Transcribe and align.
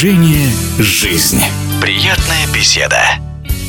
Движение 0.00 0.48
«Жизнь». 0.78 1.42
Приятная 1.78 2.46
беседа. 2.54 2.96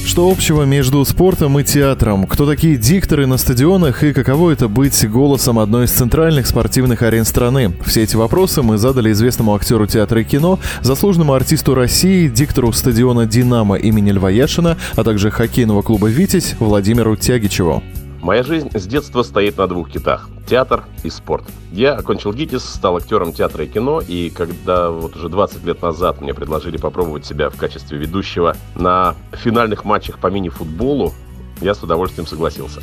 Что 0.05 0.31
общего 0.31 0.63
между 0.63 1.03
спортом 1.03 1.59
и 1.59 1.63
театром? 1.65 2.25
Кто 2.25 2.45
такие 2.45 2.77
дикторы 2.77 3.25
на 3.27 3.35
стадионах 3.35 4.01
и 4.05 4.13
каково 4.13 4.51
это 4.51 4.69
быть 4.69 5.09
голосом 5.09 5.59
одной 5.59 5.85
из 5.85 5.91
центральных 5.91 6.47
спортивных 6.47 7.01
арен 7.01 7.25
страны? 7.25 7.73
Все 7.85 8.03
эти 8.03 8.15
вопросы 8.15 8.61
мы 8.61 8.77
задали 8.77 9.11
известному 9.11 9.53
актеру 9.53 9.87
театра 9.87 10.21
и 10.21 10.23
кино, 10.23 10.57
заслуженному 10.81 11.33
артисту 11.33 11.75
России, 11.75 12.29
диктору 12.29 12.71
стадиона 12.71 13.25
«Динамо» 13.25 13.75
имени 13.75 14.11
Льва 14.11 14.29
Яшина, 14.29 14.77
а 14.95 15.03
также 15.03 15.31
хоккейного 15.31 15.81
клуба 15.81 16.07
«Витязь» 16.07 16.55
Владимиру 16.59 17.17
Тягичеву. 17.17 17.83
Моя 18.21 18.43
жизнь 18.43 18.69
с 18.71 18.85
детства 18.85 19.23
стоит 19.23 19.57
на 19.57 19.65
двух 19.65 19.89
китах– 19.89 20.29
театр 20.47 20.83
и 21.03 21.09
спорт. 21.09 21.43
Я 21.71 21.95
окончил 21.95 22.31
ГИТИС, 22.31 22.63
стал 22.63 22.97
актером 22.97 23.33
театра 23.33 23.65
и 23.65 23.67
кино, 23.67 23.99
и 23.99 24.29
когда 24.29 24.91
вот 24.91 25.15
уже 25.15 25.27
20 25.27 25.65
лет 25.65 25.81
назад 25.81 26.21
мне 26.21 26.35
предложили 26.35 26.77
попробовать 26.77 27.25
себя 27.25 27.49
в 27.49 27.57
качестве 27.57 27.97
ведущего 27.97 28.55
на 28.75 29.15
финальных 29.31 29.85
матчах 29.85 30.19
по 30.19 30.27
мини-футболу, 30.27 31.13
я 31.61 31.73
с 31.73 31.81
удовольствием 31.81 32.27
согласился. 32.27 32.81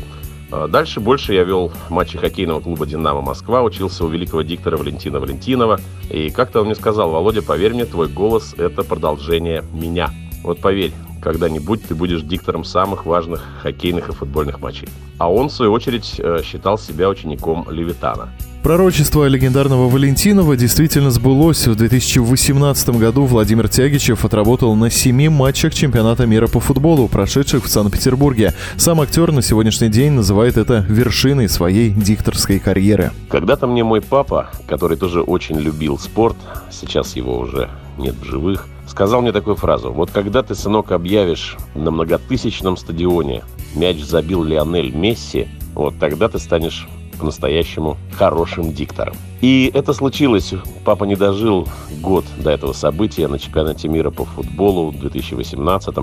А 0.50 0.66
дальше 0.66 0.98
больше 0.98 1.34
я 1.34 1.44
вел 1.44 1.70
матчи 1.88 2.18
хоккейного 2.18 2.60
клуба 2.60 2.84
«Динамо 2.84 3.20
Москва», 3.20 3.62
учился 3.62 4.04
у 4.04 4.08
великого 4.08 4.42
диктора 4.42 4.76
Валентина 4.76 5.20
Валентинова. 5.20 5.78
И 6.10 6.30
как-то 6.30 6.60
он 6.60 6.66
мне 6.66 6.74
сказал, 6.74 7.10
Володя, 7.10 7.42
поверь 7.42 7.74
мне, 7.74 7.84
твой 7.84 8.08
голос– 8.08 8.54
это 8.58 8.82
продолжение 8.82 9.62
меня. 9.72 10.10
Вот 10.42 10.60
поверь, 10.60 10.92
когда-нибудь 11.20 11.82
ты 11.86 11.94
будешь 11.94 12.22
диктором 12.22 12.64
самых 12.64 13.06
важных 13.06 13.44
хоккейных 13.62 14.08
и 14.08 14.12
футбольных 14.12 14.60
матчей. 14.60 14.88
А 15.18 15.30
он, 15.30 15.48
в 15.48 15.52
свою 15.52 15.72
очередь, 15.72 16.14
э, 16.18 16.40
считал 16.44 16.78
себя 16.78 17.08
учеником 17.08 17.66
Левитана. 17.70 18.30
Пророчество 18.62 19.26
легендарного 19.26 19.88
Валентинова 19.88 20.56
действительно 20.56 21.10
сбылось. 21.10 21.66
В 21.66 21.76
2018 21.76 22.88
году 22.90 23.24
Владимир 23.24 23.68
Тягичев 23.68 24.24
отработал 24.24 24.74
на 24.74 24.90
семи 24.90 25.28
матчах 25.28 25.72
чемпионата 25.72 26.26
мира 26.26 26.48
по 26.48 26.58
футболу, 26.58 27.08
прошедших 27.08 27.64
в 27.64 27.68
Санкт-Петербурге. 27.68 28.54
Сам 28.76 29.00
актер 29.00 29.30
на 29.32 29.42
сегодняшний 29.42 29.88
день 29.88 30.12
называет 30.12 30.56
это 30.56 30.84
вершиной 30.88 31.48
своей 31.48 31.90
дикторской 31.90 32.58
карьеры. 32.58 33.12
Когда-то 33.28 33.66
мне 33.68 33.84
мой 33.84 34.02
папа, 34.02 34.50
который 34.66 34.96
тоже 34.96 35.22
очень 35.22 35.58
любил 35.58 35.98
спорт, 35.98 36.36
сейчас 36.70 37.14
его 37.14 37.38
уже 37.38 37.70
нет 37.96 38.16
в 38.20 38.24
живых, 38.24 38.66
сказал 38.88 39.22
мне 39.22 39.32
такую 39.32 39.56
фразу. 39.56 39.92
Вот 39.92 40.10
когда 40.10 40.42
ты, 40.42 40.54
сынок, 40.54 40.92
объявишь 40.92 41.56
на 41.74 41.90
многотысячном 41.90 42.76
стадионе 42.76 43.44
мяч 43.74 44.02
забил 44.02 44.42
Лионель 44.42 44.94
Месси, 44.94 45.48
вот 45.74 45.98
тогда 45.98 46.28
ты 46.28 46.38
станешь 46.38 46.88
по-настоящему 47.18 47.96
хорошим 48.12 48.72
диктором. 48.72 49.14
И 49.40 49.70
это 49.74 49.92
случилось. 49.92 50.54
Папа 50.84 51.04
не 51.04 51.16
дожил 51.16 51.68
год 52.00 52.24
до 52.38 52.50
этого 52.50 52.72
события 52.72 53.28
на 53.28 53.38
чемпионате 53.38 53.88
мира 53.88 54.10
по 54.10 54.24
футболу 54.24 54.90
в 54.90 54.98
2018 54.98 55.96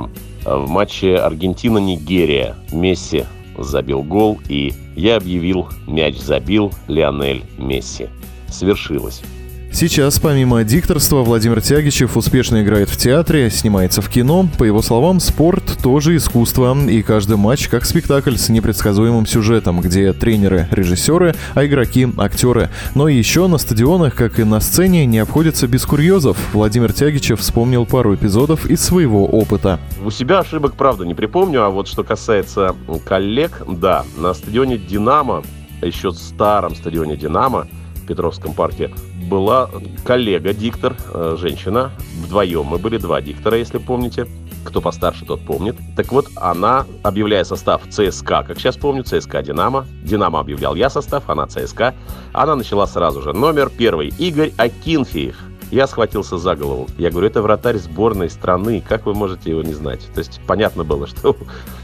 В 0.46 0.70
матче 0.70 1.16
Аргентина-Нигерия 1.16 2.56
Месси 2.72 3.26
забил 3.58 4.04
гол, 4.04 4.40
и 4.50 4.74
я 4.96 5.18
объявил 5.18 5.68
«Мяч 5.88 6.18
забил 6.18 6.72
Лионель 6.88 7.44
Месси». 7.58 8.10
Свершилось. 8.50 9.22
Сейчас, 9.76 10.20
помимо 10.20 10.64
дикторства, 10.64 11.18
Владимир 11.22 11.62
Тягичев 11.62 12.16
успешно 12.16 12.64
играет 12.64 12.88
в 12.88 12.96
театре, 12.96 13.50
снимается 13.50 14.02
в 14.02 14.08
кино. 14.08 14.48
По 14.58 14.64
его 14.64 14.82
словам, 14.82 15.20
спорт 15.20 15.80
тоже 15.84 16.16
искусство, 16.16 16.78
и 16.88 17.02
каждый 17.02 17.36
матч 17.36 17.68
как 17.68 17.84
спектакль 17.84 18.38
с 18.38 18.48
непредсказуемым 18.48 19.26
сюжетом, 19.26 19.82
где 19.82 20.14
тренеры– 20.14 20.70
режиссеры, 20.72 21.36
а 21.56 21.66
игроки– 21.66 22.08
актеры. 22.18 22.70
Но 22.94 23.10
еще 23.10 23.48
на 23.48 23.58
стадионах, 23.58 24.16
как 24.16 24.40
и 24.40 24.46
на 24.46 24.62
сцене, 24.62 25.06
не 25.06 25.20
обходится 25.20 25.68
без 25.68 25.86
курьезов. 25.86 26.38
Владимир 26.54 26.94
Тягичев 26.94 27.42
вспомнил 27.42 27.86
пару 27.86 28.16
эпизодов 28.16 28.66
из 28.68 28.80
своего 28.80 29.26
опыта. 29.26 29.82
У 30.02 30.10
себя 30.10 30.40
ошибок, 30.40 30.76
правда, 30.76 31.06
не 31.06 31.16
припомню, 31.16 31.66
а 31.66 31.70
вот 31.70 31.90
что 31.90 32.06
касается 32.06 32.74
коллег, 33.04 33.62
да, 33.68 34.06
на 34.16 34.34
стадионе 34.34 34.78
«Динамо», 34.78 35.44
еще 35.82 36.14
старом 36.14 36.78
стадионе 36.78 37.18
«Динамо», 37.18 37.68
Петровском 38.06 38.54
парке 38.54 38.92
была 39.30 39.70
коллега-диктор, 40.04 40.96
э, 41.14 41.36
женщина. 41.40 41.92
Вдвоем 42.24 42.66
мы 42.66 42.78
были, 42.78 42.98
два 42.98 43.22
диктора, 43.22 43.58
если 43.58 43.78
помните. 43.78 44.28
Кто 44.64 44.82
постарше, 44.82 45.26
тот 45.26 45.42
помнит. 45.42 45.76
Так 45.96 46.12
вот, 46.12 46.28
она, 46.36 46.86
объявляя 47.04 47.44
состав 47.44 47.84
ЦСКА, 47.90 48.44
как 48.44 48.58
сейчас 48.58 48.78
помню, 48.78 49.04
ЦСКА 49.04 49.44
«Динамо». 49.44 49.86
«Динамо» 50.04 50.40
объявлял 50.40 50.74
я 50.74 50.90
состав, 50.90 51.30
она 51.30 51.46
ЦСКА. 51.46 51.94
Она 52.34 52.56
начала 52.56 52.88
сразу 52.88 53.22
же. 53.22 53.32
Номер 53.34 53.70
первый. 53.70 54.10
Игорь 54.18 54.54
Акинфеев. 54.58 55.38
Я 55.72 55.88
схватился 55.88 56.38
за 56.38 56.56
голову. 56.56 56.88
Я 56.98 57.10
говорю, 57.10 57.28
это 57.28 57.42
вратарь 57.42 57.78
сборной 57.78 58.30
страны. 58.30 58.84
Как 58.88 59.06
вы 59.06 59.14
можете 59.14 59.52
его 59.52 59.62
не 59.62 59.74
знать? 59.74 60.02
То 60.14 60.20
есть 60.20 60.40
понятно 60.48 60.84
было, 60.84 61.08
что 61.08 61.36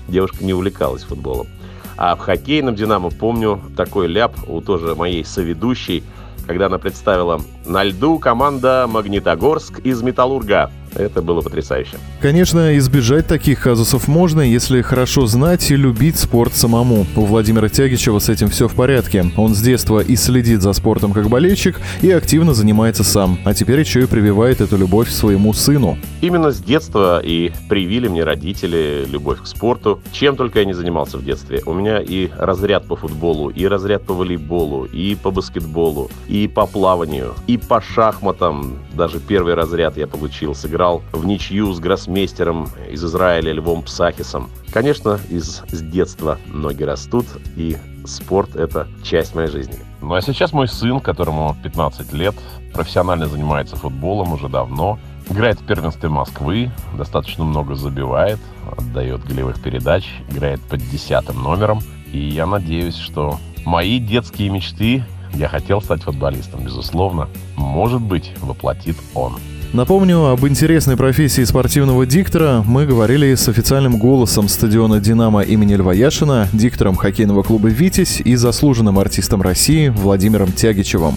девушка 0.08 0.44
не 0.44 0.54
увлекалась 0.54 1.04
футболом. 1.04 1.48
А 1.98 2.16
в 2.16 2.20
хоккейном 2.20 2.76
«Динамо» 2.76 3.10
помню 3.10 3.62
такой 3.76 4.08
ляп 4.08 4.34
у 4.48 4.62
тоже 4.62 4.96
моей 4.96 5.24
соведущей– 5.26 6.04
когда 6.52 6.66
она 6.66 6.78
представила 6.78 7.42
«На 7.66 7.84
льду 7.84 8.20
команда 8.20 8.86
Магнитогорск 8.90 9.80
из 9.80 10.02
Металлурга». 10.02 10.72
Это 10.96 11.22
было 11.22 11.42
потрясающе. 11.42 11.98
Конечно, 12.20 12.78
избежать 12.78 13.28
таких 13.28 13.62
казусов 13.62 14.08
можно, 14.08 14.42
если 14.42 14.82
хорошо 14.82 15.26
знать 15.26 15.72
и 15.72 15.76
любить 15.76 16.18
спорт 16.18 16.54
самому. 16.54 17.06
У 17.16 17.26
Владимира 17.26 17.70
Тягичева 17.70 18.20
с 18.20 18.30
этим 18.30 18.50
все 18.50 18.68
в 18.68 18.76
порядке. 18.76 19.26
Он 19.38 19.56
с 19.56 19.62
детства 19.62 20.00
и 20.00 20.16
следит 20.16 20.62
за 20.62 20.74
спортом 20.74 21.14
как 21.14 21.30
болельщик, 21.30 21.80
и 22.02 22.12
активно 22.12 22.54
занимается 22.54 23.04
сам. 23.04 23.40
А 23.46 23.54
теперь 23.54 23.80
еще 23.80 24.04
и 24.04 24.06
прививает 24.06 24.62
эту 24.62 24.78
любовь 24.78 25.10
своему 25.10 25.54
сыну. 25.54 25.98
Именно 26.22 26.52
с 26.52 26.60
детства 26.60 27.22
и 27.24 27.52
привили 27.70 28.08
мне 28.08 28.24
родители 28.24 29.06
любовь 29.10 29.42
к 29.42 29.48
спорту. 29.48 30.02
Чем 30.12 30.36
только 30.36 30.60
я 30.60 30.66
не 30.66 30.74
занимался 30.74 31.18
в 31.18 31.24
детстве. 31.24 31.62
У 31.66 31.74
меня 31.74 32.00
и 32.00 32.30
разряд 32.38 32.86
по 32.86 32.96
футболу, 32.96 33.50
и 33.50 33.66
разряд 33.66 34.04
по 34.04 34.14
волейболу, 34.14 34.86
и 34.86 35.16
по 35.16 35.32
баскетболу, 35.32 36.12
и 36.28 36.48
по 36.48 36.66
плаванию, 36.66 37.34
и 37.48 37.58
по 37.58 37.82
шахматам. 37.82 38.80
Даже 38.94 39.20
первый 39.20 39.54
разряд 39.54 39.98
я 39.98 40.08
получил, 40.08 40.54
сыграл 40.54 40.81
играл 40.82 41.04
в 41.12 41.28
ничью 41.28 41.72
с 41.74 41.80
гроссмейстером 41.80 42.68
из 42.90 43.06
Израиля 43.06 43.54
Львом 43.54 43.84
Псахисом. 43.84 44.50
Конечно, 44.74 45.20
из 45.30 45.62
с 45.70 45.80
детства 45.80 46.40
ноги 46.48 46.82
растут, 46.82 47.28
и 47.56 47.78
спорт– 48.08 48.56
это 48.56 48.88
часть 49.04 49.36
моей 49.36 49.48
жизни. 49.48 49.76
Ну 50.02 50.16
а 50.16 50.22
сейчас 50.22 50.54
мой 50.54 50.68
сын, 50.68 51.00
которому 51.00 51.56
15 51.62 52.14
лет, 52.14 52.34
профессионально 52.74 53.28
занимается 53.28 53.76
футболом 53.76 54.34
уже 54.34 54.50
давно, 54.50 54.98
играет 55.30 55.60
в 55.60 55.68
первенстве 55.68 56.10
Москвы, 56.10 56.72
достаточно 56.98 57.44
много 57.44 57.76
забивает, 57.76 58.40
отдает 58.76 59.24
голевых 59.24 59.62
передач, 59.62 60.10
играет 60.32 60.62
под 60.62 60.80
десятым 60.90 61.44
номером. 61.44 61.82
И 62.12 62.18
я 62.18 62.48
надеюсь, 62.48 62.98
что 62.98 63.38
мои 63.66 64.00
детские 64.00 64.50
мечты, 64.50 65.04
я 65.36 65.48
хотел 65.48 65.80
стать 65.80 66.02
футболистом, 66.02 66.64
безусловно, 66.64 67.30
может 67.56 68.02
быть, 68.02 68.34
воплотит 68.42 68.98
он. 69.14 69.36
Напомню, 69.74 70.26
об 70.26 70.46
интересной 70.46 70.98
профессии 70.98 71.46
спортивного 71.46 72.06
диктора 72.06 72.62
мы 72.68 72.86
говорили 72.86 73.34
с 73.34 73.48
официальным 73.48 73.98
голосом 73.98 74.50
стадиона 74.50 75.00
«Динамо» 75.00 75.44
имени 75.44 75.76
Льва 75.76 75.94
Яшина, 75.94 76.50
диктором 76.52 76.98
хоккейного 76.98 77.42
клуба 77.42 77.70
«Витязь» 77.70 78.20
и 78.20 78.36
заслуженным 78.36 79.00
артистом 79.00 79.42
России 79.42 79.88
Владимиром 79.88 80.52
Тягичевым. 80.52 81.16